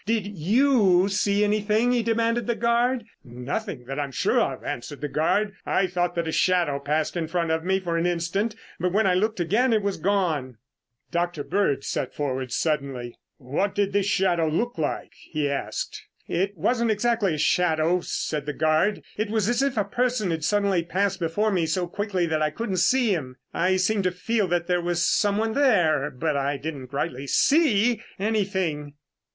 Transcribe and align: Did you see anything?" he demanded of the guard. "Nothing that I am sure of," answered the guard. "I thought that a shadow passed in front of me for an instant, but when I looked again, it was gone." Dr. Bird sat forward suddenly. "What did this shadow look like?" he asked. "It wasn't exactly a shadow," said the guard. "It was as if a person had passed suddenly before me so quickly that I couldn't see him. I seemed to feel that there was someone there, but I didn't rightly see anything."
Did 0.07 0.25
you 0.25 1.09
see 1.09 1.43
anything?" 1.43 1.91
he 1.91 2.01
demanded 2.01 2.45
of 2.45 2.47
the 2.47 2.55
guard. 2.55 3.05
"Nothing 3.23 3.85
that 3.85 3.99
I 3.99 4.03
am 4.03 4.11
sure 4.11 4.39
of," 4.39 4.63
answered 4.63 4.99
the 4.99 5.07
guard. 5.07 5.53
"I 5.63 5.85
thought 5.85 6.15
that 6.15 6.27
a 6.27 6.31
shadow 6.31 6.79
passed 6.79 7.15
in 7.15 7.27
front 7.27 7.51
of 7.51 7.63
me 7.63 7.79
for 7.79 7.99
an 7.99 8.07
instant, 8.07 8.55
but 8.79 8.91
when 8.93 9.05
I 9.05 9.13
looked 9.13 9.39
again, 9.39 9.71
it 9.73 9.83
was 9.83 9.97
gone." 9.97 10.57
Dr. 11.11 11.43
Bird 11.43 11.83
sat 11.83 12.15
forward 12.15 12.51
suddenly. 12.51 13.15
"What 13.37 13.75
did 13.75 13.93
this 13.93 14.07
shadow 14.07 14.47
look 14.47 14.79
like?" 14.79 15.13
he 15.13 15.47
asked. 15.47 16.01
"It 16.27 16.57
wasn't 16.57 16.89
exactly 16.89 17.35
a 17.35 17.37
shadow," 17.37 18.01
said 18.03 18.47
the 18.47 18.53
guard. 18.53 19.03
"It 19.17 19.29
was 19.29 19.47
as 19.47 19.61
if 19.61 19.77
a 19.77 19.83
person 19.83 20.31
had 20.31 20.39
passed 20.39 20.49
suddenly 20.49 20.87
before 21.19 21.51
me 21.51 21.67
so 21.67 21.85
quickly 21.85 22.25
that 22.25 22.41
I 22.41 22.49
couldn't 22.49 22.77
see 22.77 23.13
him. 23.13 23.35
I 23.53 23.75
seemed 23.75 24.05
to 24.05 24.11
feel 24.11 24.47
that 24.47 24.65
there 24.65 24.81
was 24.81 25.05
someone 25.05 25.53
there, 25.53 26.09
but 26.09 26.35
I 26.35 26.57
didn't 26.57 26.91
rightly 26.91 27.27
see 27.27 28.01
anything." 28.17 28.95